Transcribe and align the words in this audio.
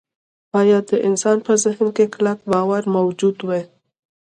باید 0.53 0.83
د 0.91 0.93
انسان 1.07 1.37
په 1.45 1.53
ذهن 1.63 1.87
کې 1.95 2.05
کلک 2.13 2.39
باور 2.51 2.83
موجود 2.95 3.37
وي 3.47 3.61